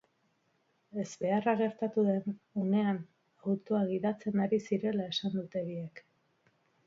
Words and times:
Ezbeharra 1.01 1.53
gertatu 1.59 2.05
den 2.07 2.33
unean 2.63 2.97
autoa 3.51 3.83
gidatzen 3.91 4.43
ari 4.47 4.61
zirela 4.69 5.07
esan 5.17 5.35
dute 5.39 5.63
biek. 5.69 6.05